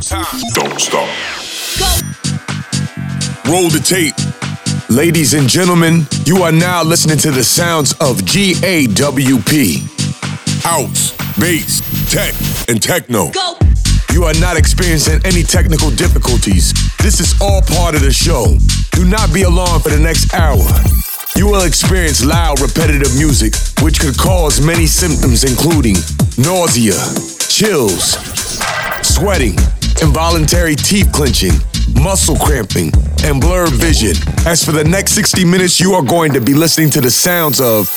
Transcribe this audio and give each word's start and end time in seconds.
Don't 0.00 0.80
stop. 0.80 1.08
Roll 3.46 3.68
the 3.68 3.82
tape. 3.84 4.14
Ladies 4.88 5.34
and 5.34 5.46
gentlemen, 5.46 6.06
you 6.24 6.42
are 6.42 6.50
now 6.50 6.82
listening 6.82 7.18
to 7.18 7.30
the 7.30 7.44
sounds 7.44 7.92
of 8.00 8.16
GAWP. 8.22 9.76
House, 10.62 11.12
bass, 11.38 11.82
tech, 12.10 12.32
and 12.70 12.82
techno. 12.82 13.30
Go. 13.30 13.58
You 14.14 14.24
are 14.24 14.32
not 14.40 14.56
experiencing 14.56 15.20
any 15.26 15.42
technical 15.42 15.90
difficulties. 15.90 16.72
This 17.02 17.20
is 17.20 17.38
all 17.42 17.60
part 17.60 17.94
of 17.94 18.00
the 18.00 18.10
show. 18.10 18.56
Do 18.92 19.04
not 19.04 19.34
be 19.34 19.42
alarmed 19.42 19.82
for 19.82 19.90
the 19.90 20.00
next 20.00 20.32
hour. 20.32 20.64
You 21.36 21.46
will 21.46 21.66
experience 21.66 22.24
loud, 22.24 22.60
repetitive 22.60 23.14
music, 23.16 23.52
which 23.82 24.00
could 24.00 24.16
cause 24.16 24.64
many 24.64 24.86
symptoms, 24.86 25.44
including 25.44 25.96
nausea, 26.38 26.96
chills, 27.48 28.16
sweating, 29.06 29.56
involuntary 30.02 30.74
teeth 30.74 31.10
clenching, 31.12 31.52
muscle 32.00 32.36
cramping, 32.36 32.92
and 33.24 33.40
blurred 33.40 33.72
vision. 33.72 34.16
As 34.46 34.64
for 34.64 34.72
the 34.72 34.84
next 34.84 35.12
60 35.12 35.44
minutes, 35.44 35.80
you 35.80 35.92
are 35.92 36.02
going 36.02 36.32
to 36.32 36.40
be 36.40 36.54
listening 36.54 36.90
to 36.90 37.00
the 37.00 37.10
sounds 37.10 37.60
of. 37.60 37.88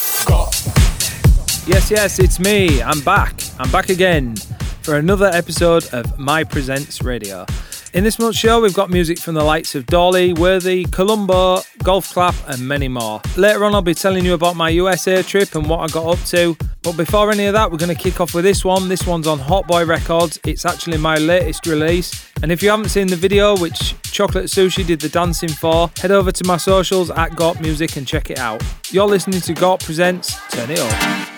Yes, 1.66 1.90
yes, 1.90 2.20
it's 2.20 2.40
me. 2.40 2.82
I'm 2.82 3.00
back. 3.02 3.42
I'm 3.60 3.72
back 3.72 3.90
again 3.90 4.36
for 4.82 4.96
another 4.96 5.28
episode 5.28 5.86
of 5.94 6.20
My 6.20 6.44
Presents 6.44 7.02
Radio. 7.02 7.46
In 7.94 8.04
this 8.04 8.18
month's 8.18 8.40
show, 8.40 8.60
we've 8.60 8.74
got 8.74 8.90
music 8.90 9.20
from 9.20 9.36
the 9.36 9.44
likes 9.44 9.76
of 9.76 9.86
Dolly, 9.86 10.34
Worthy, 10.34 10.86
Columbo, 10.86 11.60
Golf 11.84 12.12
Clap, 12.12 12.34
and 12.48 12.68
many 12.68 12.88
more. 12.88 13.22
Later 13.38 13.66
on, 13.66 13.76
I'll 13.76 13.84
be 13.84 13.94
telling 13.94 14.26
you 14.26 14.34
about 14.34 14.56
my 14.56 14.70
USA 14.70 15.22
trip 15.22 15.54
and 15.54 15.70
what 15.70 15.78
I 15.78 15.94
got 15.94 16.18
up 16.18 16.26
to. 16.30 16.58
But 16.82 16.98
before 16.98 17.30
any 17.30 17.46
of 17.46 17.54
that, 17.54 17.72
we're 17.72 17.78
going 17.78 17.96
to 17.96 18.02
kick 18.02 18.20
off 18.20 18.34
with 18.34 18.46
this 18.46 18.66
one. 18.66 18.90
This 18.90 19.06
one's 19.06 19.28
on 19.28 19.38
Hot 19.38 19.68
Boy 19.68 19.86
Records. 19.86 20.40
It's 20.44 20.66
actually 20.66 20.98
my 20.98 21.18
latest 21.18 21.68
release. 21.68 22.32
And 22.42 22.52
if 22.52 22.64
you 22.64 22.72
haven't 22.72 22.90
seen 22.90 23.06
the 23.06 23.16
video, 23.16 23.56
which 23.56 23.94
Chocolate 24.02 24.46
Sushi 24.46 24.84
did 24.84 25.00
the 25.00 25.10
dancing 25.10 25.50
for, 25.50 25.92
head 25.98 26.10
over 26.10 26.32
to 26.32 26.44
my 26.46 26.58
socials 26.58 27.12
at 27.12 27.34
Gawp 27.34 27.62
Music 27.62 27.96
and 27.96 28.08
check 28.08 28.32
it 28.32 28.40
out. 28.40 28.64
You're 28.90 29.06
listening 29.06 29.42
to 29.42 29.54
Gawp 29.54 29.84
Presents 29.84 30.36
Turn 30.50 30.72
It 30.72 30.80
Up. 30.80 31.33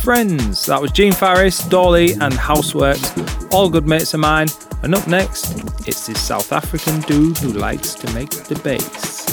Friends. 0.00 0.66
That 0.66 0.80
was 0.80 0.92
Gene 0.92 1.12
Farris, 1.12 1.62
Dolly, 1.68 2.12
and 2.12 2.32
Houseworks, 2.32 3.52
all 3.52 3.68
good 3.68 3.86
mates 3.86 4.14
of 4.14 4.20
mine. 4.20 4.48
And 4.82 4.94
up 4.94 5.06
next, 5.06 5.58
it's 5.86 6.06
this 6.06 6.20
South 6.20 6.52
African 6.52 7.00
dude 7.02 7.36
who 7.38 7.52
likes 7.52 7.94
to 7.94 8.12
make 8.14 8.30
the 8.30 8.58
bass. 8.64 9.26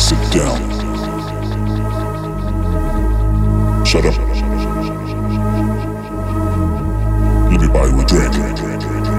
Sit 0.00 0.18
down. 0.32 0.60
Shut 3.84 4.06
up. 4.06 4.16
Let 7.50 7.60
me 7.60 7.68
buy 7.68 7.86
you 7.86 8.00
a 8.00 8.06
drink. 8.06 9.09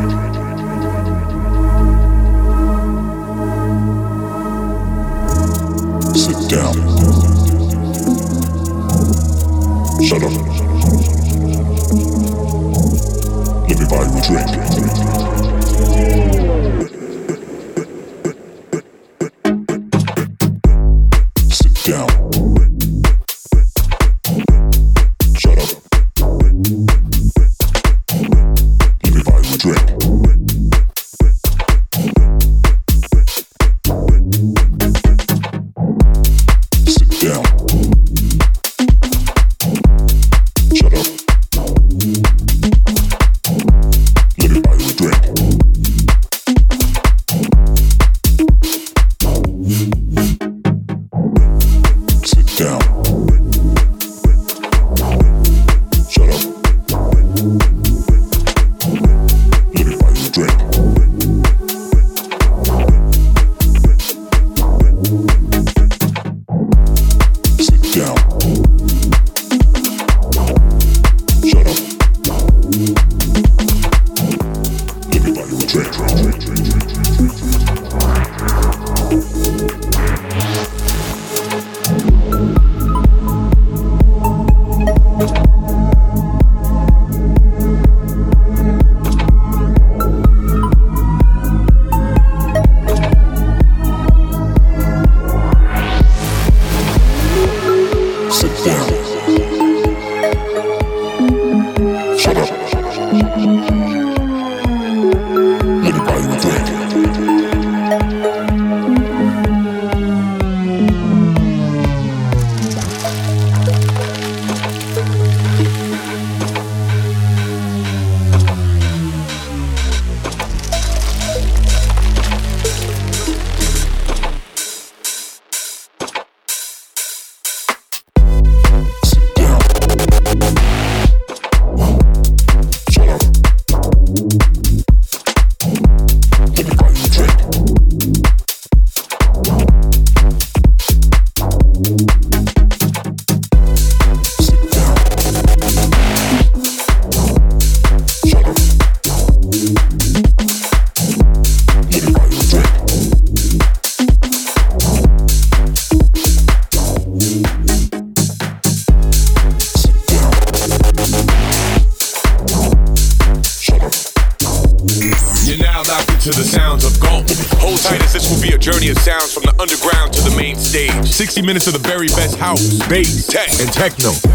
Minutes 171.51 171.67
of 171.67 171.73
the 171.73 171.79
very 171.79 172.07
best 172.07 172.37
house, 172.37 172.87
bass, 172.87 173.27
tech, 173.27 173.49
and 173.59 173.73
techno. 173.73 174.30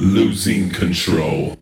losing 0.00 0.70
control. 0.70 1.61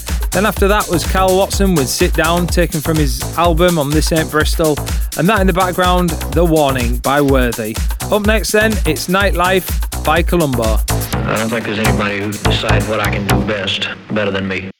Then 0.31 0.45
after 0.45 0.67
that 0.69 0.87
was 0.87 1.05
Kyle 1.05 1.37
Watson 1.37 1.75
with 1.75 1.89
Sit 1.89 2.13
Down, 2.13 2.47
taken 2.47 2.79
from 2.79 2.95
his 2.95 3.21
album 3.37 3.77
on 3.77 3.89
This 3.89 4.13
Ain't 4.13 4.31
Bristol. 4.31 4.77
And 5.17 5.27
that 5.27 5.41
in 5.41 5.47
the 5.47 5.53
background, 5.53 6.11
The 6.31 6.45
Warning 6.45 6.97
by 6.99 7.19
Worthy. 7.19 7.75
Up 8.03 8.25
next 8.25 8.53
then, 8.53 8.71
it's 8.85 9.07
Nightlife 9.07 10.03
by 10.05 10.23
Columbo. 10.23 10.77
I 10.87 11.35
don't 11.37 11.49
think 11.49 11.65
there's 11.65 11.79
anybody 11.79 12.19
who 12.19 12.31
decides 12.31 12.87
what 12.87 13.01
I 13.01 13.11
can 13.11 13.27
do 13.27 13.45
best 13.45 13.89
better 14.09 14.31
than 14.31 14.47
me. 14.47 14.70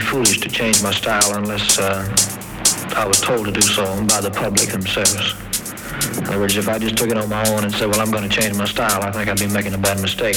Change 0.00 0.82
my 0.82 0.92
style 0.92 1.36
unless 1.36 1.78
uh, 1.78 2.04
I 2.96 3.06
was 3.06 3.20
told 3.20 3.46
to 3.46 3.52
do 3.52 3.60
so 3.60 3.84
by 4.06 4.20
the 4.20 4.30
public 4.30 4.70
themselves. 4.70 5.34
In 6.18 6.26
other 6.26 6.38
words, 6.38 6.56
if 6.56 6.68
I 6.68 6.78
just 6.78 6.96
took 6.96 7.08
it 7.10 7.18
on 7.18 7.28
my 7.28 7.46
own 7.50 7.64
and 7.64 7.72
said, 7.72 7.88
well, 7.88 8.00
I'm 8.00 8.10
going 8.10 8.28
to 8.28 8.28
change 8.28 8.56
my 8.56 8.66
style, 8.66 9.02
I 9.02 9.10
think 9.10 9.28
I'd 9.28 9.38
be 9.38 9.48
making 9.48 9.74
a 9.74 9.78
bad 9.78 10.00
mistake. 10.00 10.36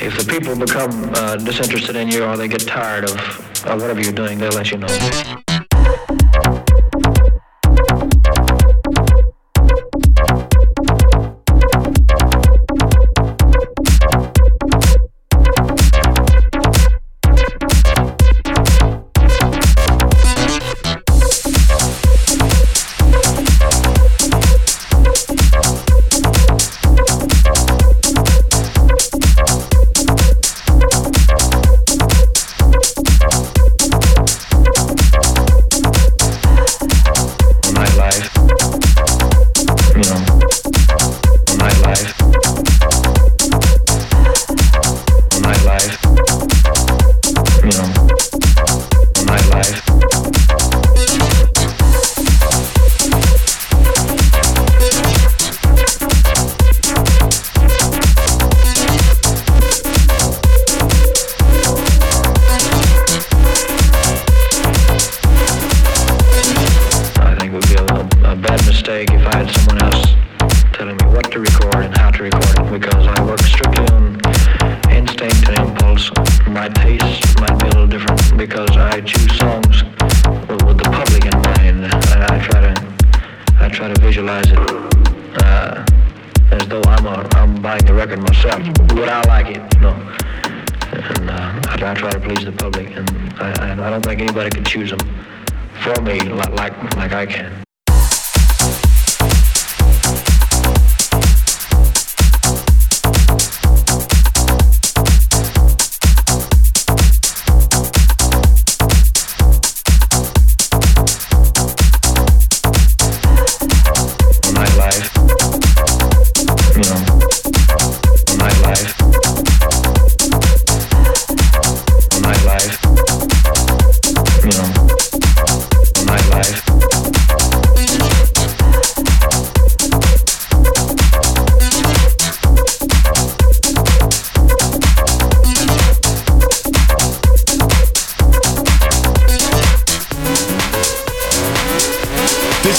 If 0.00 0.16
the 0.16 0.24
people 0.28 0.56
become 0.56 1.10
uh, 1.14 1.36
disinterested 1.36 1.96
in 1.96 2.08
you 2.08 2.24
or 2.24 2.36
they 2.36 2.48
get 2.48 2.62
tired 2.62 3.04
of 3.04 3.16
uh, 3.66 3.76
whatever 3.76 4.00
you're 4.00 4.12
doing, 4.12 4.38
they'll 4.38 4.52
let 4.52 4.70
you 4.70 4.78
know. 4.78 5.43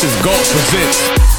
is 0.06 0.15
Gawp 0.18 0.36
Presents. 0.52 1.35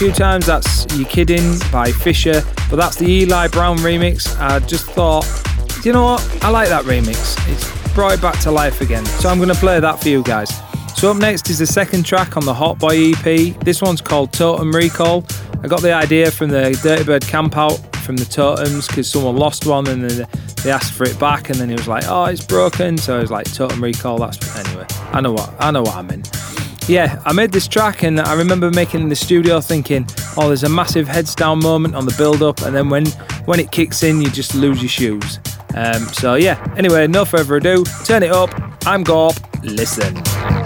Few 0.00 0.10
times. 0.12 0.46
That's 0.46 0.86
You 0.96 1.04
Kidding 1.04 1.58
by 1.70 1.92
Fisher, 1.92 2.40
but 2.70 2.76
that's 2.76 2.96
the 2.96 3.06
Eli 3.06 3.48
Brown 3.48 3.76
remix. 3.80 4.34
I 4.40 4.58
just 4.60 4.86
thought, 4.86 5.26
you 5.84 5.92
know 5.92 6.04
what? 6.04 6.42
I 6.42 6.48
like 6.48 6.70
that 6.70 6.86
remix. 6.86 7.36
It's 7.52 7.92
brought 7.92 8.14
it 8.14 8.22
back 8.22 8.40
to 8.40 8.50
life 8.50 8.80
again. 8.80 9.04
So 9.04 9.28
I'm 9.28 9.36
going 9.36 9.50
to 9.50 9.54
play 9.54 9.78
that 9.78 10.00
for 10.00 10.08
you 10.08 10.22
guys. 10.22 10.48
So 10.96 11.10
up 11.10 11.18
next 11.18 11.50
is 11.50 11.58
the 11.58 11.66
second 11.66 12.06
track 12.06 12.38
on 12.38 12.46
the 12.46 12.54
Hot 12.54 12.78
Boy 12.78 13.10
EP. 13.10 13.60
This 13.60 13.82
one's 13.82 14.00
called 14.00 14.32
Totem 14.32 14.72
Recall. 14.72 15.22
I 15.62 15.68
got 15.68 15.82
the 15.82 15.92
idea 15.92 16.30
from 16.30 16.48
the 16.48 16.70
Dirtybird 16.82 17.28
camp 17.28 17.58
out 17.58 17.74
from 17.96 18.16
the 18.16 18.24
totems 18.24 18.86
because 18.88 19.06
someone 19.06 19.36
lost 19.36 19.66
one 19.66 19.86
and 19.86 20.02
then 20.02 20.26
they 20.64 20.70
asked 20.70 20.94
for 20.94 21.04
it 21.04 21.18
back 21.20 21.50
and 21.50 21.58
then 21.58 21.68
he 21.68 21.74
was 21.74 21.86
like, 21.86 22.04
"Oh, 22.08 22.24
it's 22.24 22.42
broken." 22.42 22.96
So 22.96 23.18
I 23.18 23.20
was 23.20 23.30
like, 23.30 23.52
"Totem 23.52 23.84
Recall." 23.84 24.16
That's 24.16 24.56
anyway. 24.56 24.86
I 25.12 25.20
know 25.20 25.32
what 25.32 25.52
I 25.58 25.70
know 25.70 25.82
what 25.82 25.94
I 25.94 26.00
mean. 26.00 26.22
Yeah, 26.88 27.22
I 27.24 27.32
made 27.32 27.52
this 27.52 27.68
track 27.68 28.02
and 28.02 28.20
I 28.20 28.34
remember 28.34 28.70
making 28.70 29.02
in 29.02 29.08
the 29.08 29.16
studio 29.16 29.60
thinking, 29.60 30.06
"Oh, 30.36 30.48
there's 30.48 30.64
a 30.64 30.68
massive 30.68 31.06
heads 31.06 31.34
down 31.34 31.60
moment 31.60 31.94
on 31.94 32.04
the 32.04 32.14
build 32.16 32.42
up, 32.42 32.62
and 32.62 32.74
then 32.74 32.88
when 32.88 33.06
when 33.46 33.60
it 33.60 33.70
kicks 33.70 34.02
in, 34.02 34.20
you 34.20 34.30
just 34.30 34.54
lose 34.54 34.82
your 34.82 34.88
shoes." 34.88 35.38
Um, 35.74 36.06
so 36.08 36.34
yeah. 36.34 36.58
Anyway, 36.76 37.06
no 37.06 37.24
further 37.24 37.56
ado, 37.56 37.84
turn 38.04 38.22
it 38.22 38.32
up. 38.32 38.50
I'm 38.86 39.04
Gawp. 39.04 39.38
Listen. 39.62 40.59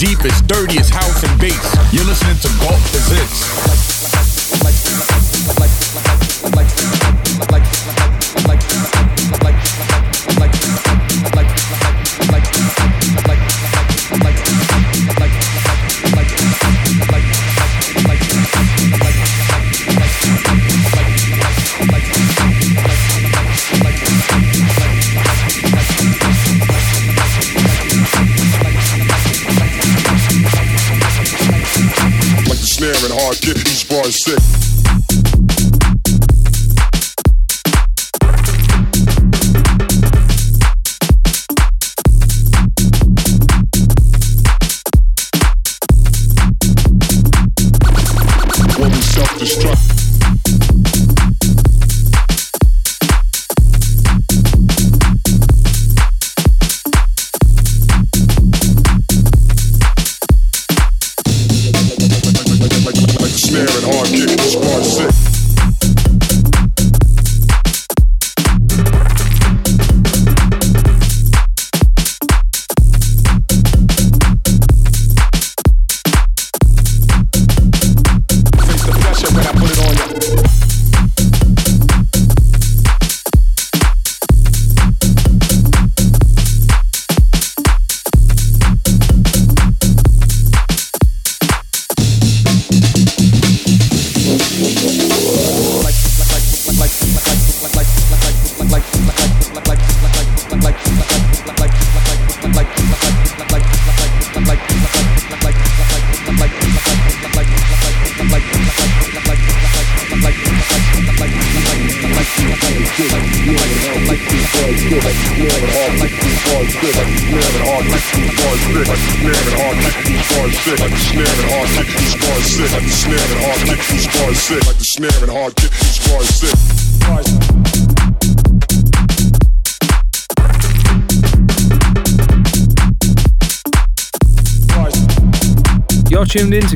Deepest, 0.00 0.46
dirtiest 0.46 0.94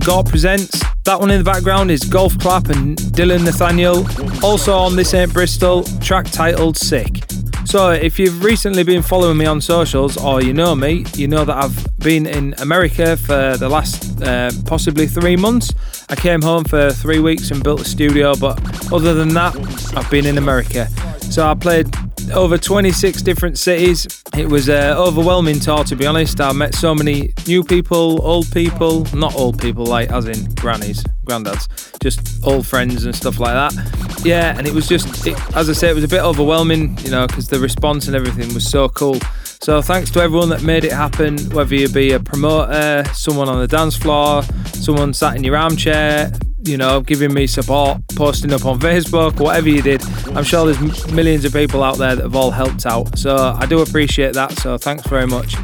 Gawp 0.04 0.28
Presents. 0.28 0.82
That 1.04 1.18
one 1.18 1.30
in 1.30 1.38
the 1.38 1.44
background 1.44 1.90
is 1.90 2.04
Golf 2.04 2.38
Clap 2.38 2.68
and 2.68 2.98
Dylan 2.98 3.42
Nathaniel. 3.42 4.06
Also 4.44 4.76
on 4.76 4.96
This 4.96 5.14
Ain't 5.14 5.32
Bristol, 5.32 5.82
track 6.00 6.26
titled 6.30 6.76
Sick. 6.76 7.24
So, 7.64 7.90
if 7.90 8.18
you've 8.18 8.44
recently 8.44 8.82
been 8.82 9.00
following 9.00 9.38
me 9.38 9.46
on 9.46 9.62
socials 9.62 10.18
or 10.18 10.42
you 10.42 10.52
know 10.52 10.74
me, 10.74 11.06
you 11.14 11.26
know 11.26 11.46
that 11.46 11.56
I've 11.56 11.98
been 12.00 12.26
in 12.26 12.54
America 12.58 13.16
for 13.16 13.56
the 13.56 13.68
last 13.68 14.20
uh, 14.22 14.50
possibly 14.66 15.06
three 15.06 15.36
months. 15.36 15.72
I 16.10 16.16
came 16.16 16.42
home 16.42 16.64
for 16.64 16.90
three 16.92 17.20
weeks 17.20 17.50
and 17.50 17.64
built 17.64 17.80
a 17.80 17.84
studio, 17.86 18.34
but 18.36 18.60
other 18.92 19.14
than 19.14 19.28
that, 19.30 19.56
I've 19.96 20.10
been 20.10 20.26
in 20.26 20.36
America. 20.36 20.86
So, 21.30 21.46
I 21.48 21.54
played 21.54 21.88
over 22.32 22.58
26 22.58 23.22
different 23.22 23.58
cities. 23.58 24.22
It 24.36 24.48
was 24.48 24.68
an 24.68 24.96
overwhelming 24.96 25.60
tour, 25.60 25.84
to 25.84 25.96
be 25.96 26.06
honest. 26.06 26.40
I 26.40 26.52
met 26.52 26.74
so 26.74 26.94
many 26.94 27.32
new 27.46 27.62
people, 27.64 28.24
old 28.24 28.50
people, 28.52 29.06
not 29.14 29.34
old 29.34 29.60
people, 29.60 29.86
like 29.86 30.10
as 30.10 30.26
in 30.26 30.52
grannies, 30.54 31.02
granddads, 31.26 31.68
just 32.00 32.44
old 32.44 32.66
friends 32.66 33.04
and 33.04 33.14
stuff 33.14 33.38
like 33.38 33.54
that. 33.54 34.24
Yeah, 34.24 34.56
and 34.56 34.66
it 34.66 34.72
was 34.72 34.88
just, 34.88 35.26
it, 35.26 35.38
as 35.56 35.68
I 35.68 35.72
say, 35.72 35.90
it 35.90 35.94
was 35.94 36.04
a 36.04 36.08
bit 36.08 36.22
overwhelming, 36.22 36.98
you 36.98 37.10
know, 37.10 37.26
because 37.26 37.48
the 37.48 37.58
response 37.58 38.06
and 38.06 38.16
everything 38.16 38.52
was 38.54 38.68
so 38.68 38.88
cool. 38.88 39.18
So 39.62 39.80
thanks 39.80 40.10
to 40.10 40.20
everyone 40.20 40.50
that 40.50 40.62
made 40.62 40.84
it 40.84 40.92
happen, 40.92 41.38
whether 41.50 41.74
you 41.74 41.88
be 41.88 42.12
a 42.12 42.20
promoter, 42.20 43.04
someone 43.14 43.48
on 43.48 43.58
the 43.60 43.66
dance 43.66 43.96
floor, 43.96 44.42
someone 44.74 45.14
sat 45.14 45.36
in 45.36 45.44
your 45.44 45.56
armchair, 45.56 46.32
you 46.64 46.76
know, 46.76 47.00
giving 47.00 47.32
me 47.32 47.46
support, 47.46 47.98
posting 48.16 48.52
up 48.52 48.64
on 48.64 48.78
Facebook, 48.78 49.38
whatever 49.38 49.68
you 49.68 49.82
did. 49.82 50.02
I'm 50.36 50.44
sure 50.44 50.72
there's 50.72 51.12
millions 51.12 51.44
of 51.44 51.52
people 51.52 51.82
out 51.82 51.98
there 51.98 52.16
that 52.16 52.22
have 52.22 52.36
all 52.36 52.50
helped 52.50 52.86
out. 52.86 53.18
So 53.18 53.36
I 53.36 53.66
do 53.66 53.80
appreciate 53.80 54.34
that. 54.34 54.52
So 54.58 54.78
thanks 54.78 55.06
very 55.06 55.26
much. 55.26 55.56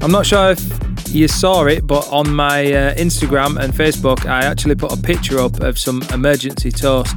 I'm 0.00 0.12
not 0.12 0.26
sure 0.26 0.50
if 0.52 1.14
you 1.14 1.28
saw 1.28 1.64
it, 1.66 1.86
but 1.86 2.06
on 2.10 2.32
my 2.34 2.66
uh, 2.72 2.94
Instagram 2.94 3.58
and 3.58 3.72
Facebook, 3.72 4.26
I 4.26 4.44
actually 4.44 4.74
put 4.74 4.92
a 4.92 4.96
picture 4.96 5.38
up 5.38 5.60
of 5.60 5.78
some 5.78 6.02
emergency 6.12 6.70
toast. 6.70 7.14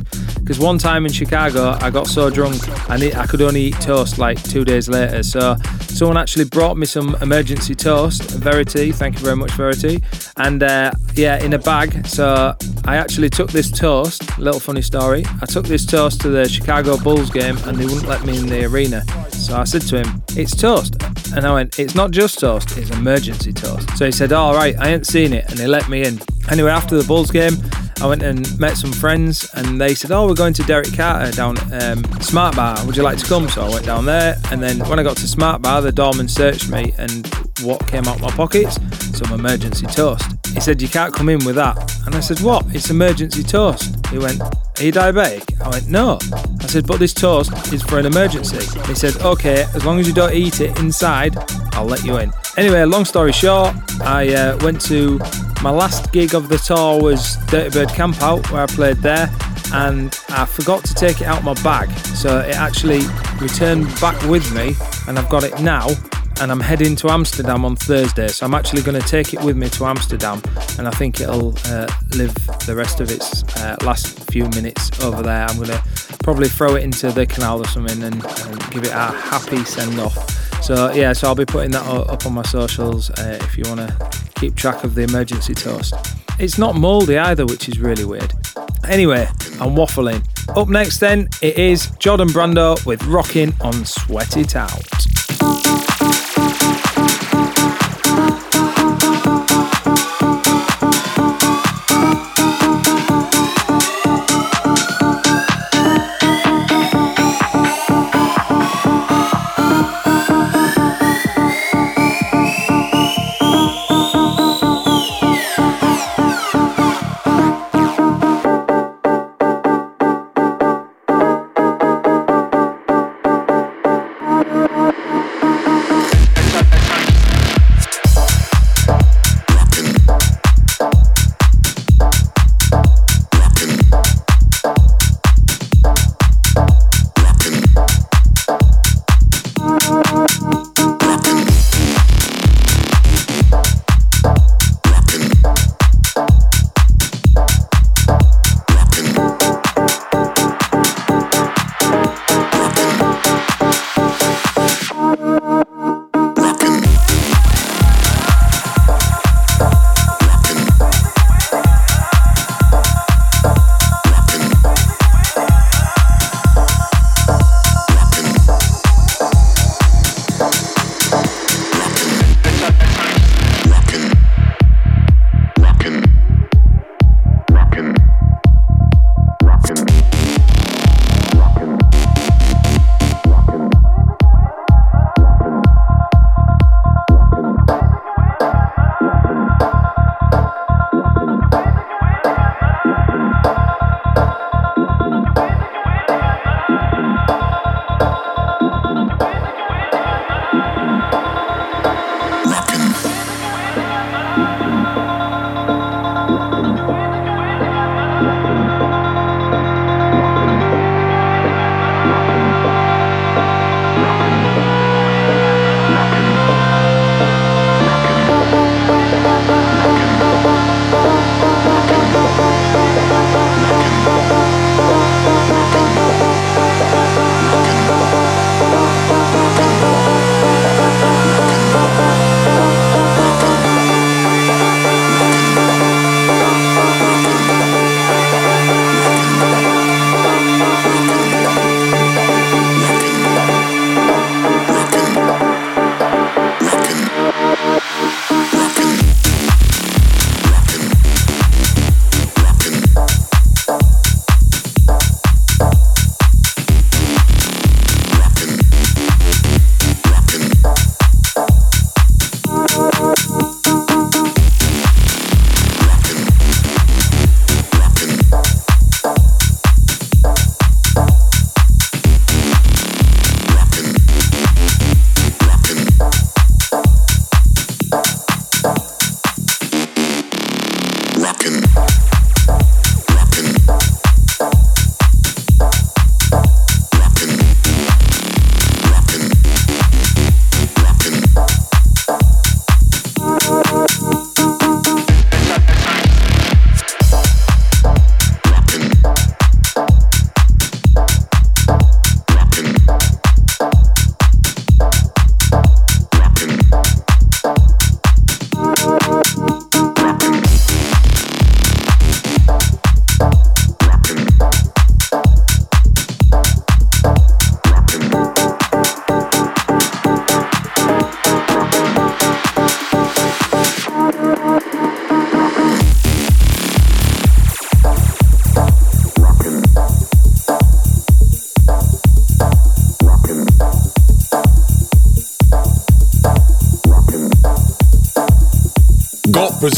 Because 0.51 0.65
one 0.65 0.77
time 0.77 1.05
in 1.05 1.13
Chicago, 1.13 1.77
I 1.79 1.89
got 1.89 2.07
so 2.07 2.29
drunk 2.29 2.61
and 2.89 3.01
I 3.15 3.25
could 3.25 3.41
only 3.41 3.61
eat 3.61 3.79
toast 3.79 4.17
like 4.17 4.43
two 4.43 4.65
days 4.65 4.89
later. 4.89 5.23
So 5.23 5.55
someone 5.87 6.17
actually 6.17 6.43
brought 6.43 6.75
me 6.75 6.85
some 6.85 7.15
emergency 7.21 7.73
toast, 7.73 8.29
Verity. 8.31 8.91
Thank 8.91 9.15
you 9.15 9.21
very 9.23 9.37
much, 9.37 9.51
Verity. 9.51 10.03
And 10.35 10.61
uh, 10.61 10.91
yeah, 11.15 11.41
in 11.41 11.53
a 11.53 11.57
bag. 11.57 12.05
So 12.05 12.53
I 12.83 12.97
actually 12.97 13.29
took 13.29 13.49
this 13.49 13.71
toast. 13.71 14.37
Little 14.37 14.59
funny 14.59 14.81
story. 14.81 15.23
I 15.41 15.45
took 15.45 15.65
this 15.65 15.85
toast 15.85 16.19
to 16.19 16.27
the 16.27 16.49
Chicago 16.49 16.97
Bulls 16.97 17.29
game, 17.29 17.57
and 17.59 17.77
they 17.77 17.85
wouldn't 17.85 18.09
let 18.09 18.25
me 18.25 18.37
in 18.37 18.47
the 18.47 18.65
arena. 18.65 19.05
So 19.29 19.55
I 19.55 19.63
said 19.63 19.83
to 19.83 20.03
him, 20.03 20.21
"It's 20.35 20.53
toast," 20.53 21.01
and 21.33 21.45
I 21.45 21.53
went, 21.53 21.79
"It's 21.79 21.95
not 21.95 22.11
just 22.11 22.39
toast. 22.39 22.77
It's 22.77 22.89
emergency 22.89 23.53
toast." 23.53 23.97
So 23.97 24.05
he 24.05 24.11
said, 24.11 24.33
"All 24.33 24.53
right, 24.53 24.75
I 24.77 24.89
ain't 24.89 25.07
seen 25.07 25.31
it," 25.31 25.45
and 25.49 25.57
he 25.57 25.67
let 25.67 25.87
me 25.87 26.03
in. 26.03 26.19
Anyway, 26.51 26.69
after 26.69 26.97
the 26.97 27.07
Bulls 27.07 27.31
game, 27.31 27.53
I 28.01 28.07
went 28.07 28.23
and 28.23 28.59
met 28.59 28.77
some 28.77 28.91
friends, 28.91 29.49
and 29.53 29.79
they 29.79 29.95
said, 29.95 30.11
"Oh, 30.11 30.27
we're 30.27 30.33
going 30.33 30.53
to 30.55 30.63
Derek 30.63 30.93
Carter 30.95 31.31
down 31.31 31.55
um, 31.81 32.03
Smart 32.19 32.55
Bar. 32.55 32.83
Would 32.85 32.97
you 32.97 33.03
like 33.03 33.19
to 33.19 33.25
come?" 33.25 33.47
So 33.47 33.63
I 33.63 33.69
went 33.69 33.85
down 33.85 34.05
there, 34.05 34.35
and 34.51 34.61
then 34.61 34.79
when 34.89 34.99
I 34.99 35.03
got 35.03 35.17
to 35.17 35.27
Smart 35.27 35.61
Bar, 35.61 35.81
the 35.81 35.91
doorman 35.91 36.27
searched 36.27 36.69
me, 36.69 36.93
and 36.97 37.27
what 37.61 37.87
came 37.87 38.07
out 38.07 38.15
of 38.15 38.21
my 38.21 38.31
pockets? 38.31 38.79
Some 39.17 39.31
emergency 39.39 39.85
toast. 39.85 40.25
He 40.53 40.59
said, 40.59 40.81
"You 40.81 40.87
can't 40.87 41.13
come 41.13 41.29
in 41.29 41.45
with 41.45 41.55
that," 41.55 41.77
and 42.05 42.15
I 42.15 42.19
said, 42.19 42.39
"What? 42.41 42.65
It's 42.75 42.89
emergency 42.89 43.43
toast." 43.43 43.95
He 44.09 44.17
went, 44.17 44.41
"Are 44.41 44.83
you 44.83 44.91
diabetic?" 44.91 45.61
I 45.61 45.69
went, 45.69 45.89
"No." 45.89 46.17
I 46.59 46.65
said, 46.65 46.87
"But 46.87 46.97
this 46.99 47.13
toast 47.13 47.53
is 47.71 47.83
for 47.83 47.99
an 47.99 48.07
emergency." 48.07 48.65
He 48.87 48.95
said, 48.95 49.15
"Okay, 49.21 49.67
as 49.75 49.85
long 49.85 49.99
as 49.99 50.07
you 50.07 50.13
don't 50.13 50.33
eat 50.33 50.59
it 50.59 50.77
inside, 50.79 51.37
I'll 51.73 51.85
let 51.85 52.03
you 52.03 52.17
in." 52.17 52.33
Anyway, 52.57 52.83
long 52.83 53.05
story 53.05 53.31
short, 53.31 53.75
I 54.01 54.33
uh, 54.33 54.57
went 54.63 54.81
to 54.81 55.19
my 55.61 55.69
last 55.69 56.11
gig 56.11 56.33
of 56.33 56.49
the 56.49 56.57
tour 56.57 57.01
was 57.01 57.37
Dirtybird 57.47 57.93
Camp 57.93 58.21
Out, 58.21 58.49
where 58.51 58.63
I 58.63 58.65
played 58.65 58.97
there, 58.97 59.29
and 59.73 60.17
I 60.29 60.45
forgot 60.45 60.83
to 60.85 60.93
take 60.95 61.21
it 61.21 61.27
out 61.27 61.43
my 61.43 61.53
bag, 61.61 61.89
so 62.15 62.39
it 62.39 62.55
actually 62.55 63.01
returned 63.39 63.85
back 64.01 64.19
with 64.27 64.51
me, 64.55 64.75
and 65.07 65.19
I've 65.19 65.29
got 65.29 65.43
it 65.43 65.61
now. 65.61 65.87
And 66.39 66.51
I'm 66.51 66.59
heading 66.59 66.95
to 66.95 67.11
Amsterdam 67.11 67.63
on 67.63 67.75
Thursday, 67.75 68.27
so 68.29 68.47
I'm 68.47 68.55
actually 68.55 68.81
going 68.81 68.99
to 68.99 69.07
take 69.07 69.35
it 69.35 69.43
with 69.43 69.55
me 69.55 69.69
to 69.69 69.85
Amsterdam, 69.85 70.41
and 70.79 70.87
I 70.87 70.91
think 70.91 71.21
it'll 71.21 71.55
uh, 71.65 71.87
live 72.15 72.33
the 72.65 72.73
rest 72.75 72.99
of 72.99 73.11
its 73.11 73.43
uh, 73.57 73.75
last 73.83 74.31
few 74.31 74.49
minutes 74.49 74.99
over 75.03 75.21
there. 75.21 75.45
I'm 75.45 75.57
going 75.57 75.69
to 75.69 75.83
probably 76.23 76.49
throw 76.49 76.75
it 76.75 76.83
into 76.83 77.11
the 77.11 77.27
canal 77.27 77.59
or 77.59 77.67
something 77.67 78.01
and, 78.01 78.25
and 78.25 78.71
give 78.71 78.83
it 78.83 78.91
a 78.91 79.11
happy 79.11 79.63
send 79.63 79.99
off. 79.99 80.40
So 80.61 80.91
yeah, 80.93 81.13
so 81.13 81.27
I'll 81.27 81.35
be 81.35 81.45
putting 81.45 81.71
that 81.71 81.85
up 81.85 82.25
on 82.25 82.33
my 82.33 82.43
socials 82.43 83.09
uh, 83.09 83.39
if 83.41 83.57
you 83.57 83.63
want 83.67 83.79
to 83.79 84.21
keep 84.35 84.55
track 84.55 84.83
of 84.83 84.95
the 84.95 85.01
emergency 85.01 85.53
toast. 85.53 85.93
It's 86.39 86.57
not 86.57 86.75
mouldy 86.75 87.17
either, 87.17 87.45
which 87.45 87.67
is 87.67 87.79
really 87.79 88.05
weird. 88.05 88.31
Anyway, 88.87 89.27
I'm 89.59 89.75
waffling. 89.75 90.23
Up 90.55 90.69
next, 90.69 90.99
then, 90.99 91.29
it 91.41 91.57
is 91.57 91.91
Jordan 91.99 92.29
Brando 92.29 92.83
with 92.85 93.03
Rockin' 93.05 93.53
on 93.61 93.85
Sweat 93.85 94.37
It 94.37 94.55
Out. 94.55 95.10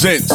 Presents 0.03 0.32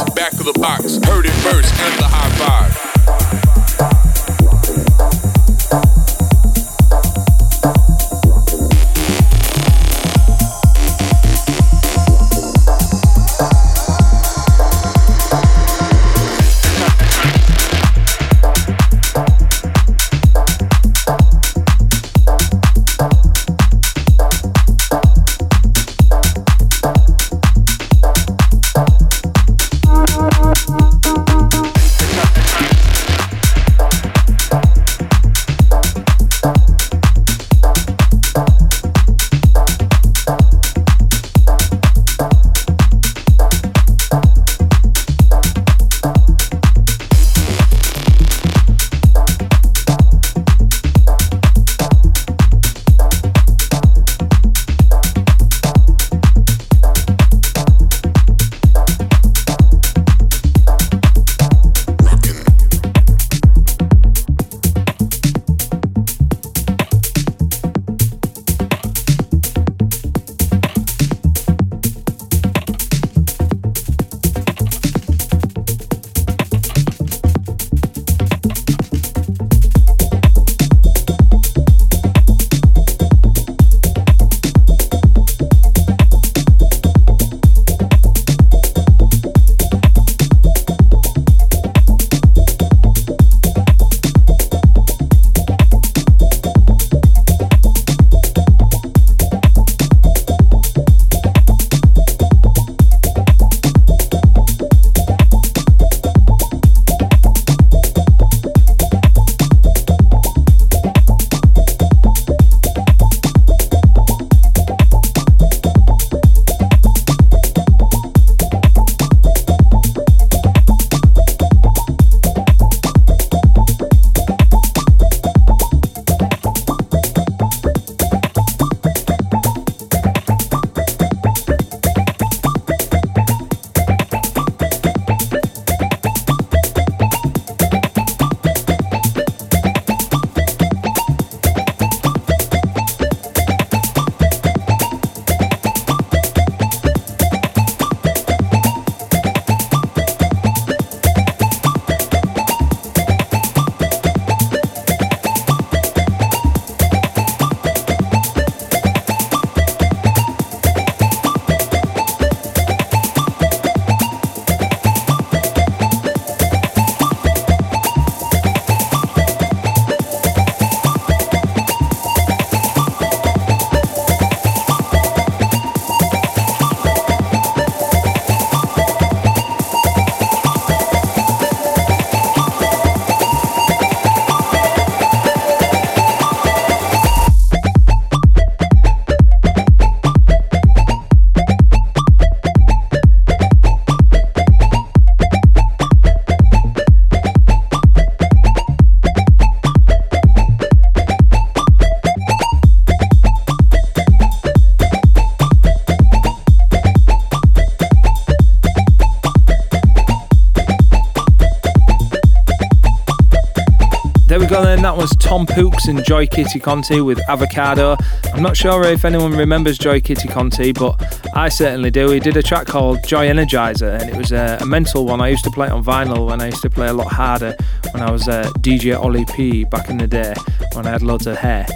Tom 215.29 215.45
Pooks 215.45 215.89
and 215.89 216.03
Joy 216.07 216.27
Kitty 216.27 216.59
Conti 216.59 217.03
with 217.03 217.21
Avocado. 217.29 217.99
I'm 218.33 218.43
not 218.43 218.57
sure 218.57 218.83
if 218.85 219.05
anyone 219.05 219.33
remembers 219.33 219.77
Joy 219.77 220.01
Kitty 220.01 220.27
Conti, 220.27 220.73
but 220.73 220.99
I 221.37 221.51
certainly 221.51 221.91
do. 221.91 222.09
He 222.09 222.19
did 222.19 222.39
a 222.39 222.43
track 222.43 222.67
called 222.67 223.07
Joy 223.07 223.27
Energizer, 223.29 224.01
and 224.01 224.09
it 224.09 224.17
was 224.17 224.33
a, 224.33 224.57
a 224.59 224.65
mental 224.65 225.05
one. 225.05 225.21
I 225.21 225.29
used 225.29 225.45
to 225.45 225.51
play 225.51 225.67
it 225.67 225.73
on 225.73 225.85
vinyl 225.85 226.29
when 226.29 226.41
I 226.41 226.47
used 226.47 226.63
to 226.63 226.71
play 226.71 226.89
a 226.89 226.95
lot 226.95 227.13
harder 227.13 227.55
when 227.91 228.03
I 228.03 228.11
was 228.11 228.27
uh, 228.27 228.51
DJ 228.61 228.99
Ollie 228.99 229.27
P 229.27 229.65
back 229.65 229.91
in 229.91 229.99
the 229.99 230.07
day 230.07 230.33
when 230.73 230.87
I 230.87 230.93
had 230.93 231.03
loads 231.03 231.27
of 231.27 231.37
hair. 231.37 231.67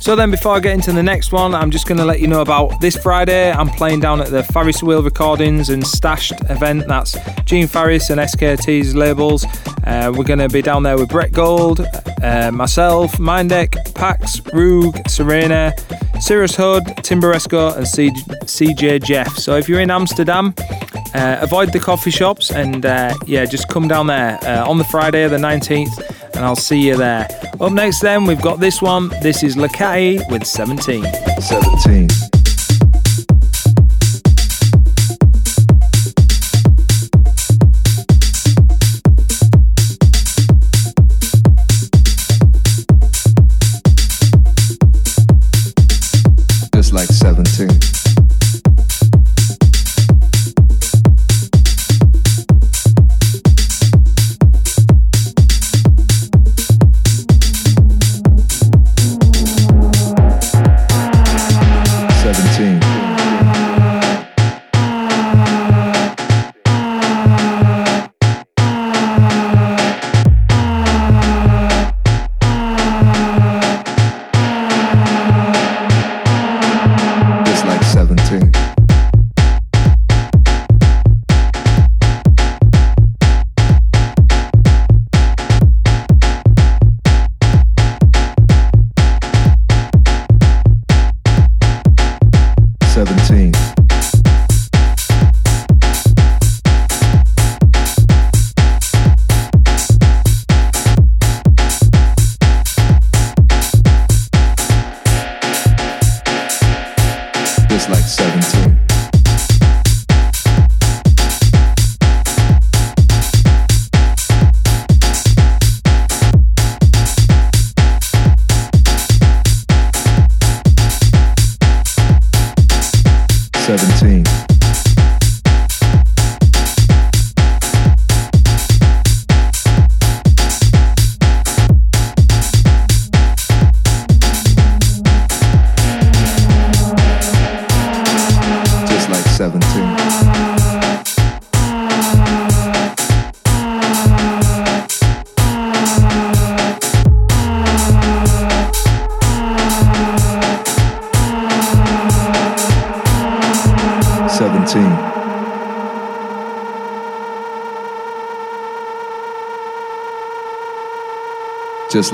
So 0.00 0.16
then, 0.16 0.32
before 0.32 0.56
I 0.56 0.60
get 0.60 0.72
into 0.72 0.92
the 0.92 1.02
next 1.02 1.30
one, 1.30 1.54
I'm 1.54 1.70
just 1.70 1.86
going 1.86 1.98
to 1.98 2.04
let 2.04 2.20
you 2.20 2.26
know 2.26 2.40
about 2.40 2.80
this 2.80 2.96
Friday. 2.96 3.52
I'm 3.52 3.68
playing 3.68 4.00
down 4.00 4.20
at 4.20 4.30
the 4.30 4.42
Farris 4.42 4.82
Wheel 4.82 5.04
Recordings 5.04 5.68
and 5.68 5.86
Stashed 5.86 6.32
event. 6.50 6.88
That's 6.88 7.16
Gene 7.44 7.68
Farris 7.68 8.10
and 8.10 8.20
SKT's 8.20 8.96
labels. 8.96 9.44
Uh, 9.84 10.12
we're 10.12 10.24
going 10.24 10.40
to 10.40 10.48
be 10.48 10.60
down 10.60 10.82
there 10.82 10.98
with 10.98 11.08
Brett 11.08 11.30
Gold, 11.30 11.86
uh, 12.26 12.50
myself, 12.50 13.12
Mindek, 13.18 13.94
Pax, 13.94 14.40
Roog, 14.52 15.08
Serena, 15.08 15.72
Cirrus 16.20 16.56
Hood, 16.56 16.84
Timberesco, 17.06 17.76
and 17.76 17.86
C- 17.86 18.10
CJ 18.10 19.04
Jeff. 19.04 19.36
So 19.36 19.56
if 19.56 19.68
you're 19.68 19.80
in 19.80 19.90
Amsterdam, 19.90 20.54
uh, 21.14 21.38
avoid 21.40 21.72
the 21.72 21.80
coffee 21.80 22.10
shops 22.10 22.50
and 22.50 22.84
uh, 22.84 23.14
yeah, 23.26 23.44
just 23.44 23.68
come 23.68 23.86
down 23.88 24.08
there 24.08 24.38
uh, 24.42 24.68
on 24.68 24.78
the 24.78 24.84
Friday, 24.84 25.26
the 25.28 25.38
19th 25.38 26.16
and 26.36 26.44
I'll 26.44 26.54
see 26.54 26.86
you 26.86 26.96
there. 26.96 27.26
Up 27.60 27.72
next, 27.72 28.00
then, 28.00 28.24
we've 28.26 28.42
got 28.42 28.60
this 28.60 28.82
one. 28.82 29.08
This 29.22 29.42
is 29.42 29.56
Lakati 29.56 30.20
with 30.30 30.44
17. 30.46 31.04
17. 31.40 32.25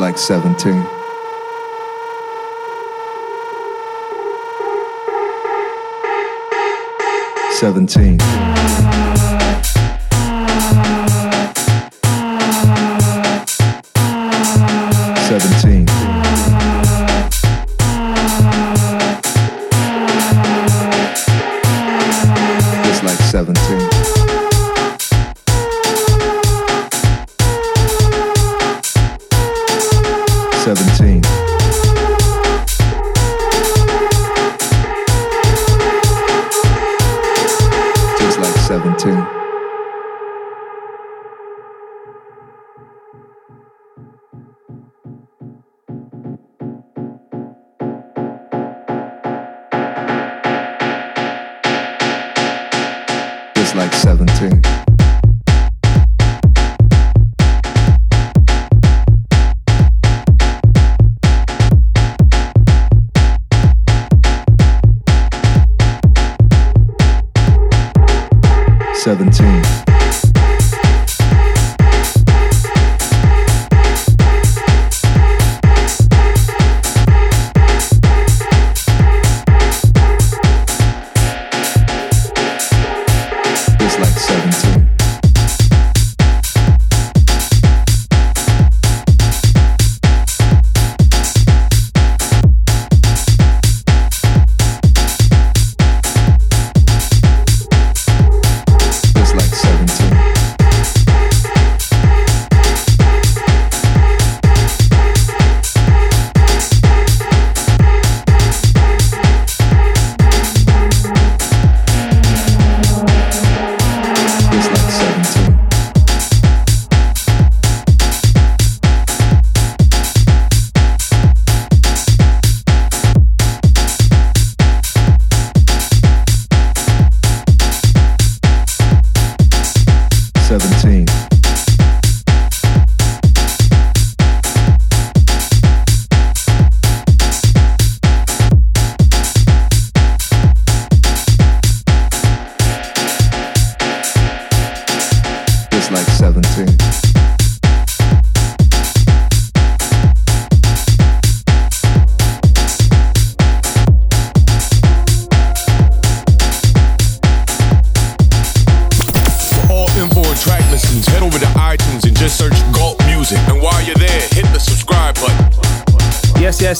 Like 0.02 0.18
17. 0.18 0.91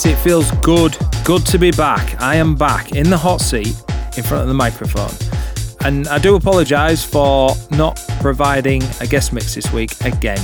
It 0.05 0.17
feels 0.17 0.51
good. 0.61 0.97
Good 1.23 1.45
to 1.47 1.57
be 1.57 1.71
back. 1.71 2.21
I 2.21 2.35
am 2.35 2.55
back 2.55 2.93
in 2.93 3.09
the 3.09 3.17
hot 3.17 3.41
seat 3.41 3.75
in 4.17 4.23
front 4.23 4.41
of 4.41 4.47
the 4.47 4.53
microphone. 4.53 5.11
And 5.85 6.07
I 6.07 6.17
do 6.17 6.35
apologise 6.35 7.03
for 7.05 7.55
not 7.71 8.03
providing 8.19 8.81
a 8.99 9.07
guest 9.07 9.33
mix 9.33 9.55
this 9.55 9.71
week 9.71 9.91
again. 10.01 10.39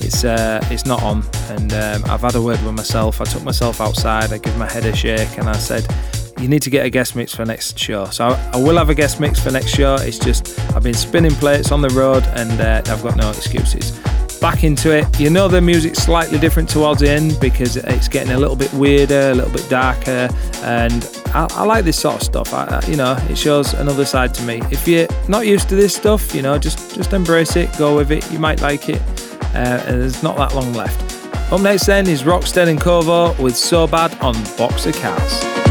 It's 0.00 0.24
uh, 0.24 0.60
it's 0.70 0.84
not 0.84 1.02
on, 1.02 1.24
and 1.48 1.72
um, 1.72 2.04
I've 2.10 2.20
had 2.20 2.34
a 2.34 2.42
word 2.42 2.60
with 2.62 2.74
myself. 2.74 3.20
I 3.20 3.24
took 3.24 3.44
myself 3.44 3.80
outside. 3.80 4.32
I 4.32 4.38
gave 4.38 4.56
my 4.56 4.70
head 4.70 4.84
a 4.84 4.94
shake, 4.94 5.38
and 5.38 5.48
I 5.48 5.56
said, 5.56 5.86
"You 6.38 6.48
need 6.48 6.62
to 6.62 6.70
get 6.70 6.86
a 6.86 6.90
guest 6.90 7.16
mix 7.16 7.34
for 7.34 7.44
next 7.44 7.78
show." 7.78 8.06
So 8.06 8.28
I, 8.28 8.50
I 8.54 8.56
will 8.56 8.76
have 8.76 8.90
a 8.90 8.94
guest 8.94 9.20
mix 9.20 9.40
for 9.40 9.50
next 9.50 9.74
show. 9.74 9.96
It's 9.96 10.18
just 10.18 10.58
I've 10.74 10.82
been 10.82 10.94
spinning 10.94 11.32
plates 11.32 11.72
on 11.72 11.82
the 11.82 11.90
road, 11.90 12.24
and 12.34 12.60
uh, 12.60 12.82
I've 12.92 13.02
got 13.02 13.16
no 13.16 13.28
excuses 13.30 13.98
back 14.40 14.64
into 14.64 14.96
it. 14.96 15.20
You 15.20 15.30
know 15.30 15.48
the 15.48 15.60
music's 15.60 15.98
slightly 15.98 16.38
different 16.38 16.68
towards 16.68 17.00
the 17.00 17.10
end 17.10 17.38
because 17.40 17.76
it's 17.76 18.08
getting 18.08 18.32
a 18.32 18.38
little 18.38 18.56
bit 18.56 18.72
weirder, 18.72 19.30
a 19.30 19.34
little 19.34 19.52
bit 19.52 19.68
darker, 19.68 20.28
and 20.62 21.08
I, 21.26 21.46
I 21.50 21.64
like 21.64 21.84
this 21.84 21.98
sort 21.98 22.16
of 22.16 22.22
stuff. 22.22 22.54
I, 22.54 22.80
you 22.86 22.96
know, 22.96 23.16
it 23.28 23.36
shows 23.36 23.74
another 23.74 24.04
side 24.04 24.34
to 24.34 24.42
me. 24.42 24.60
If 24.70 24.86
you're 24.86 25.08
not 25.28 25.46
used 25.46 25.68
to 25.70 25.76
this 25.76 25.94
stuff, 25.94 26.34
you 26.34 26.42
know, 26.42 26.58
just 26.58 26.94
just 26.94 27.12
embrace 27.12 27.56
it, 27.56 27.76
go 27.78 27.96
with 27.96 28.10
it. 28.10 28.30
You 28.32 28.38
might 28.38 28.60
like 28.60 28.88
it. 28.88 29.02
Uh, 29.54 29.82
and 29.86 30.02
there's 30.02 30.22
not 30.22 30.36
that 30.36 30.54
long 30.54 30.72
left. 30.74 31.08
Up 31.52 31.60
next 31.62 31.86
then 31.86 32.06
is 32.06 32.24
Rockstead 32.24 32.68
and 32.68 32.80
Kovo 32.80 33.34
with 33.42 33.56
So 33.56 33.86
Bad 33.86 34.12
on 34.20 34.34
Boxer 34.56 34.92
Cats. 34.92 35.67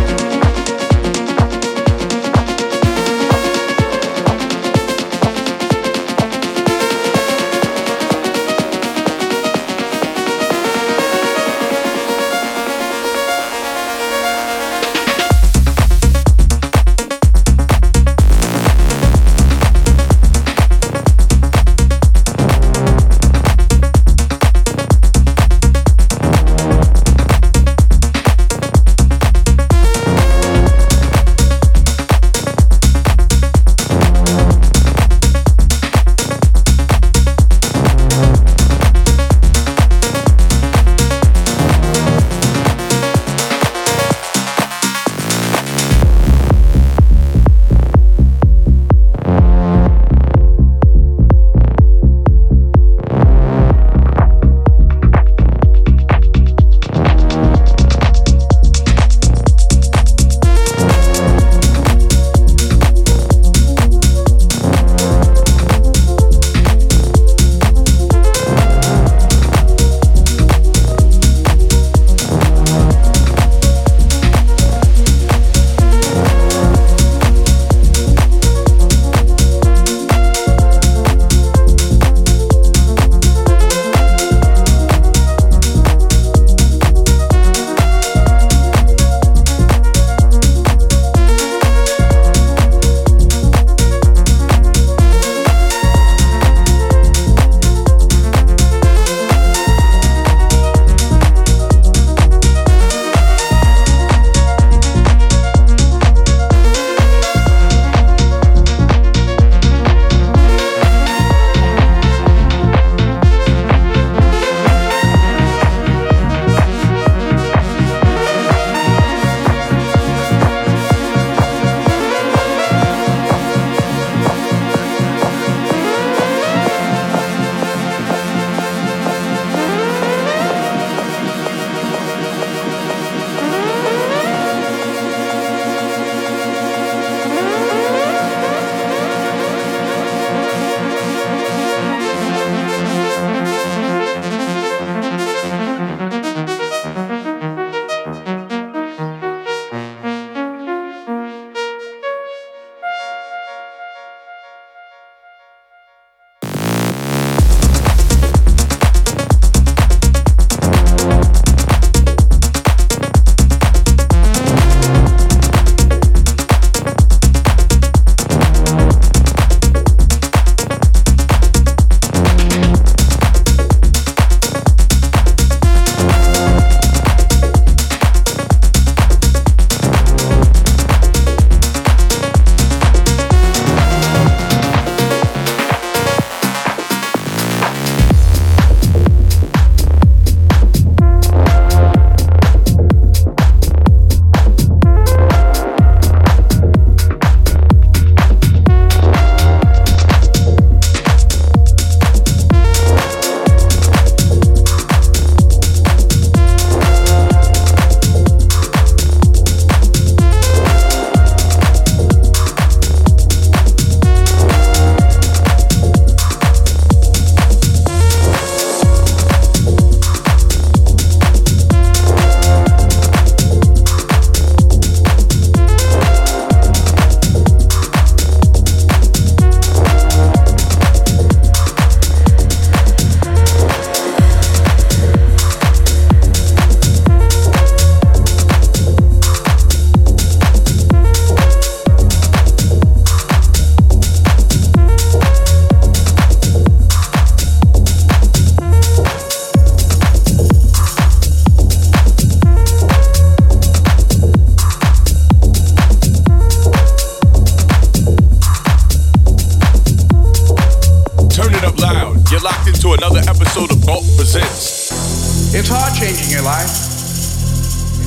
It's 265.57 265.73
hard 265.73 265.89
changing 265.97 266.29
your 266.29 266.45
life. 266.45 266.69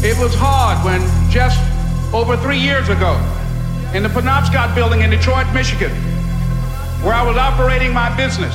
It 0.07 0.15
was 0.23 0.31
hard 0.39 0.79
when 0.87 1.03
just 1.35 1.59
over 2.15 2.39
three 2.39 2.63
years 2.63 2.87
ago, 2.87 3.19
in 3.91 4.07
the 4.07 4.09
Penobscot 4.09 4.73
building 4.79 5.03
in 5.03 5.11
Detroit, 5.11 5.51
Michigan, 5.51 5.91
where 7.03 7.11
I 7.11 7.27
was 7.27 7.35
operating 7.35 7.93
my 7.93 8.07
business, 8.15 8.55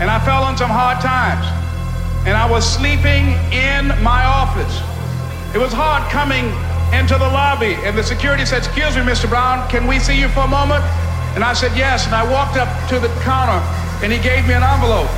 and 0.00 0.08
I 0.08 0.16
fell 0.24 0.40
on 0.40 0.56
some 0.56 0.72
hard 0.72 1.04
times, 1.04 1.44
and 2.24 2.40
I 2.40 2.48
was 2.48 2.64
sleeping 2.64 3.36
in 3.52 3.92
my 4.00 4.24
office. 4.24 4.80
It 5.52 5.60
was 5.60 5.76
hard 5.76 6.00
coming 6.08 6.48
into 6.96 7.20
the 7.20 7.28
lobby, 7.28 7.76
and 7.84 7.92
the 7.92 8.02
security 8.02 8.48
said, 8.48 8.64
Excuse 8.64 8.96
me, 8.96 9.04
Mr. 9.04 9.28
Brown, 9.28 9.68
can 9.68 9.86
we 9.86 9.98
see 10.00 10.18
you 10.18 10.32
for 10.32 10.48
a 10.48 10.48
moment? 10.48 10.80
And 11.36 11.44
I 11.44 11.52
said, 11.52 11.76
Yes. 11.76 12.06
And 12.06 12.14
I 12.16 12.24
walked 12.24 12.56
up 12.56 12.72
to 12.88 12.96
the 12.96 13.12
counter, 13.20 13.60
and 14.00 14.08
he 14.08 14.16
gave 14.24 14.48
me 14.48 14.56
an 14.56 14.64
envelope. 14.64 15.12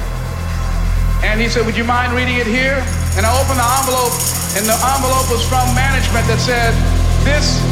And 1.23 1.41
he 1.41 1.49
said, 1.49 1.65
Would 1.67 1.77
you 1.77 1.85
mind 1.85 2.13
reading 2.13 2.37
it 2.37 2.47
here? 2.47 2.83
And 3.17 3.25
I 3.25 3.31
opened 3.39 3.59
the 3.59 3.69
envelope, 3.79 4.15
and 4.59 4.67
the 4.67 4.75
envelope 4.75 5.31
was 5.31 5.43
from 5.47 5.65
management 5.75 6.27
that 6.27 6.41
said, 6.43 6.75
This 7.23 7.63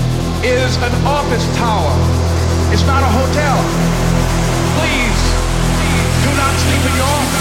is 0.47 0.77
an 0.81 0.95
office 1.05 1.45
tower. 1.59 1.93
It's 2.73 2.87
not 2.87 3.03
a 3.03 3.11
hotel. 3.11 3.57
Please, 4.79 5.21
do 6.23 6.31
not 6.39 6.53
sleep 6.63 6.83
in 6.87 6.95
your 6.97 7.11
office. 7.11 7.40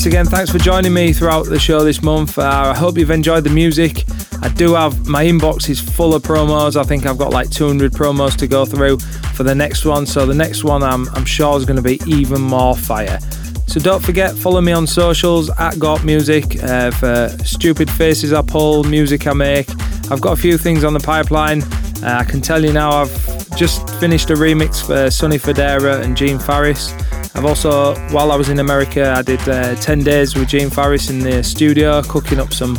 Once 0.00 0.06
again, 0.06 0.24
thanks 0.24 0.50
for 0.50 0.56
joining 0.56 0.94
me 0.94 1.12
throughout 1.12 1.44
the 1.44 1.58
show 1.58 1.84
this 1.84 2.02
month. 2.02 2.38
Uh, 2.38 2.72
I 2.74 2.74
hope 2.74 2.96
you've 2.96 3.10
enjoyed 3.10 3.44
the 3.44 3.50
music. 3.50 4.04
I 4.40 4.48
do 4.48 4.72
have 4.72 5.06
my 5.06 5.26
inbox 5.26 5.68
is 5.68 5.78
full 5.78 6.14
of 6.14 6.22
promos. 6.22 6.74
I 6.74 6.84
think 6.84 7.04
I've 7.04 7.18
got 7.18 7.34
like 7.34 7.50
200 7.50 7.92
promos 7.92 8.34
to 8.38 8.46
go 8.46 8.64
through 8.64 8.98
for 9.34 9.42
the 9.42 9.54
next 9.54 9.84
one. 9.84 10.06
So 10.06 10.24
the 10.24 10.32
next 10.32 10.64
one 10.64 10.82
I'm, 10.82 11.06
I'm 11.10 11.26
sure 11.26 11.54
is 11.58 11.66
going 11.66 11.76
to 11.76 11.82
be 11.82 12.00
even 12.06 12.40
more 12.40 12.74
fire. 12.74 13.18
So 13.66 13.78
don't 13.78 14.02
forget, 14.02 14.34
follow 14.34 14.62
me 14.62 14.72
on 14.72 14.86
socials 14.86 15.50
at 15.58 15.74
Gawp 15.74 16.02
Music 16.02 16.64
uh, 16.64 16.92
for 16.92 17.28
stupid 17.44 17.90
faces 17.90 18.32
I 18.32 18.40
pull, 18.40 18.84
music 18.84 19.26
I 19.26 19.34
make. 19.34 19.68
I've 20.10 20.22
got 20.22 20.32
a 20.32 20.40
few 20.40 20.56
things 20.56 20.82
on 20.82 20.94
the 20.94 21.00
pipeline. 21.00 21.62
Uh, 22.02 22.16
I 22.20 22.24
can 22.24 22.40
tell 22.40 22.64
you 22.64 22.72
now, 22.72 23.02
I've 23.02 23.54
just 23.54 23.90
finished 24.00 24.30
a 24.30 24.34
remix 24.34 24.82
for 24.82 25.10
Sonny 25.10 25.36
Fodera 25.36 26.02
and 26.02 26.16
Gene 26.16 26.38
Farris. 26.38 26.94
I've 27.34 27.44
also, 27.44 27.94
while 28.10 28.32
I 28.32 28.36
was 28.36 28.48
in 28.48 28.58
America, 28.58 29.12
I 29.16 29.22
did 29.22 29.40
uh, 29.48 29.74
10 29.76 30.00
days 30.00 30.34
with 30.34 30.48
Gene 30.48 30.68
Farris 30.68 31.10
in 31.10 31.20
the 31.20 31.42
studio, 31.42 32.02
cooking 32.02 32.40
up 32.40 32.52
some 32.52 32.76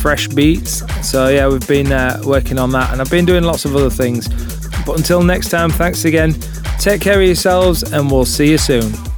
fresh 0.00 0.26
beats. 0.28 0.82
So, 1.06 1.28
yeah, 1.28 1.46
we've 1.48 1.66
been 1.68 1.92
uh, 1.92 2.20
working 2.24 2.58
on 2.58 2.70
that, 2.72 2.92
and 2.92 3.00
I've 3.00 3.10
been 3.10 3.26
doing 3.26 3.44
lots 3.44 3.64
of 3.64 3.76
other 3.76 3.90
things. 3.90 4.28
But 4.86 4.96
until 4.96 5.22
next 5.22 5.50
time, 5.50 5.70
thanks 5.70 6.04
again. 6.04 6.34
Take 6.78 7.02
care 7.02 7.20
of 7.20 7.26
yourselves, 7.26 7.92
and 7.92 8.10
we'll 8.10 8.24
see 8.24 8.50
you 8.50 8.58
soon. 8.58 9.09